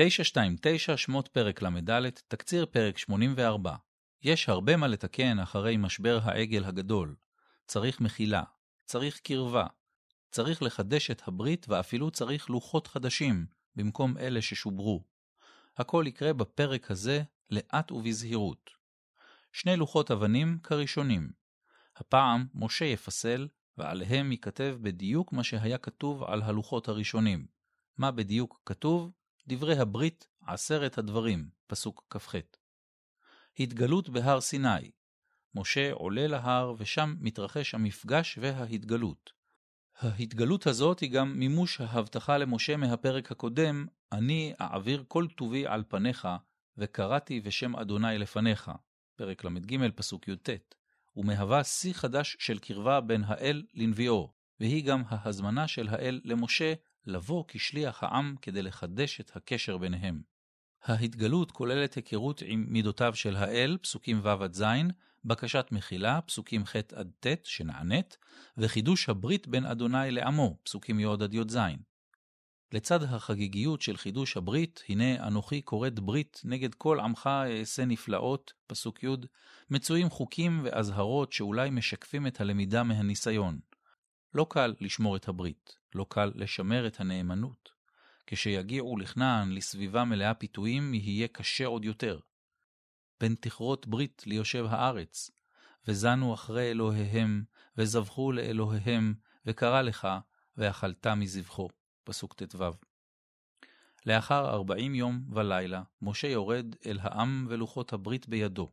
[0.00, 3.74] 929 שמות פרק ל"ד, תקציר פרק 84.
[4.22, 7.16] יש הרבה מה לתקן אחרי משבר העגל הגדול.
[7.66, 8.42] צריך מחילה,
[8.84, 9.66] צריך קרבה,
[10.30, 15.04] צריך לחדש את הברית ואפילו צריך לוחות חדשים, במקום אלה ששוברו.
[15.76, 18.70] הכל יקרה בפרק הזה לאט ובזהירות.
[19.52, 21.30] שני לוחות אבנים כראשונים.
[21.96, 27.46] הפעם משה יפסל, ועליהם ייכתב בדיוק מה שהיה כתוב על הלוחות הראשונים.
[27.96, 29.17] מה בדיוק כתוב?
[29.48, 32.34] דברי הברית, עשרת הדברים, פסוק כ"ח.
[33.58, 34.90] התגלות בהר סיני.
[35.54, 39.32] משה עולה להר ושם מתרחש המפגש וההתגלות.
[39.98, 46.28] ההתגלות הזאת היא גם מימוש ההבטחה למשה מהפרק הקודם, אני אעביר כל טובי על פניך,
[46.78, 48.70] וקראתי בשם אדוני לפניך,
[49.16, 50.48] פרק ל"ג פסוק י"ט,
[51.16, 56.74] ומהווה שיא חדש של קרבה בין האל לנביאו, והיא גם ההזמנה של האל למשה
[57.06, 60.22] לבוא כשליח העם כדי לחדש את הקשר ביניהם.
[60.84, 64.64] ההתגלות כוללת היכרות עם מידותיו של האל, פסוקים ו' עד ז',
[65.24, 68.16] בקשת מחילה, פסוקים ח' עד ט', שנענית,
[68.58, 71.58] וחידוש הברית בין אדוני לעמו, פסוקים י' עד י"ז.
[72.72, 79.04] לצד החגיגיות של חידוש הברית, הנה אנוכי כורת ברית נגד כל עמך אעשה נפלאות, פסוק
[79.04, 79.08] י',
[79.70, 83.58] מצויים חוקים ואזהרות שאולי משקפים את הלמידה מהניסיון.
[84.34, 87.72] לא קל לשמור את הברית, לא קל לשמר את הנאמנות.
[88.26, 92.18] כשיגיעו לכנען לסביבה מלאה פיתויים, יהיה קשה עוד יותר.
[93.18, 95.30] פן תכרות ברית ליושב הארץ,
[95.88, 97.44] וזנו אחרי אלוהיהם,
[97.76, 99.14] וזבחו לאלוהיהם,
[99.46, 100.08] וקרא לך,
[100.56, 101.68] ואכלת מזבחו.
[102.04, 102.70] פסוק ט"ו.
[104.06, 108.70] לאחר ארבעים יום ולילה, משה יורד אל העם ולוחות הברית בידו.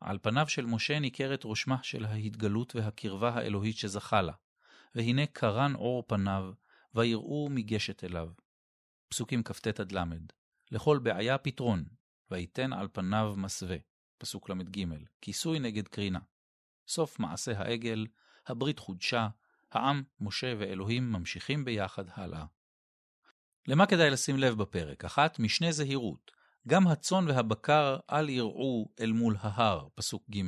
[0.00, 4.32] על פניו של משה ניכרת רושמה של ההתגלות והקרבה האלוהית שזכה לה.
[4.94, 6.52] והנה קרן אור פניו,
[6.94, 8.28] ויראו מגשת אליו.
[9.08, 10.02] פסוקים כ"ט עד ל',
[10.70, 11.84] לכל בעיה פתרון,
[12.30, 13.76] ויתן על פניו מסווה.
[14.18, 14.84] פסוק ל"ג,
[15.20, 16.18] כיסוי נגד קרינה.
[16.88, 18.06] סוף מעשה העגל,
[18.46, 19.28] הברית חודשה,
[19.72, 22.44] העם, משה ואלוהים ממשיכים ביחד הלאה.
[23.68, 25.04] למה כדאי לשים לב בפרק?
[25.04, 26.30] אחת, משנה זהירות.
[26.68, 30.42] גם הצאן והבקר אל יראו אל מול ההר, פסוק ג'.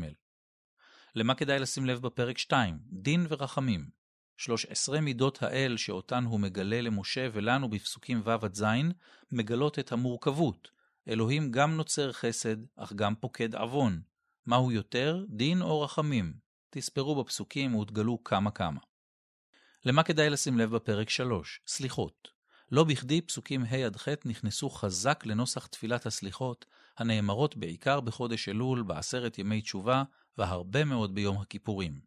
[1.14, 2.78] למה כדאי לשים לב בפרק 2?
[2.92, 3.90] דין ורחמים.
[4.36, 8.64] שלוש עשרה מידות האל שאותן הוא מגלה למשה ולנו בפסוקים ו' עד ז',
[9.32, 10.68] מגלות את המורכבות.
[11.08, 14.00] אלוהים גם נוצר חסד, אך גם פוקד עוון.
[14.46, 16.34] מהו יותר, דין או רחמים?
[16.70, 18.80] תספרו בפסוקים ותגלו כמה כמה.
[19.84, 21.60] למה כדאי לשים לב בפרק 3?
[21.66, 22.28] סליחות.
[22.72, 26.66] לא בכדי פסוקים ה' עד ח' נכנסו חזק לנוסח תפילת הסליחות,
[26.98, 30.02] הנאמרות בעיקר בחודש אלול, בעשרת ימי תשובה,
[30.38, 32.00] והרבה מאוד ביום הכיפורים.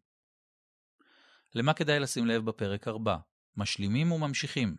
[1.54, 3.16] למה כדאי לשים לב בפרק 4?
[3.56, 4.76] משלימים וממשיכים.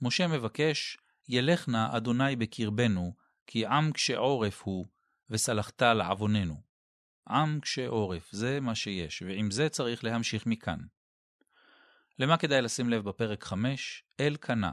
[0.00, 3.14] משה מבקש, ילך נא אדוני בקרבנו,
[3.46, 4.86] כי עם קשה עורף הוא,
[5.30, 6.62] וסלחת לעווננו.
[7.28, 10.78] עם קשה עורף, זה מה שיש, ועם זה צריך להמשיך מכאן.
[12.18, 14.04] למה כדאי לשים לב בפרק 5?
[14.20, 14.72] אל קנה.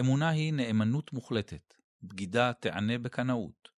[0.00, 3.68] אמונה היא נאמנות מוחלטת, בגידה תענה בקנאות,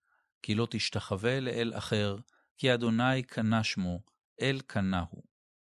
[0.42, 2.16] כי לא תשתחווה לאל אחר,
[2.56, 4.00] כי אדוני קנה שמו,
[4.40, 5.22] אל קנה הוא.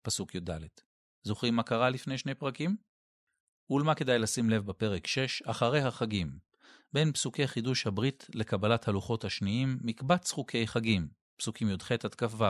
[0.03, 0.85] פסוק י"ד.
[1.26, 2.76] זוכרים מה קרה לפני שני פרקים?
[3.70, 6.38] ולמה כדאי לשים לב בפרק 6, אחרי החגים.
[6.92, 12.44] בין פסוקי חידוש הברית לקבלת הלוחות השניים, מקבץ חוקי חגים, פסוקים י"ח עד כ"ו.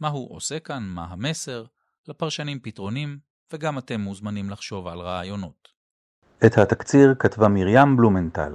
[0.00, 1.64] מה הוא עושה כאן, מה המסר,
[2.08, 3.18] לפרשנים פתרונים,
[3.52, 5.68] וגם אתם מוזמנים לחשוב על רעיונות.
[6.46, 8.52] את התקציר כתבה מרים בלומנטל.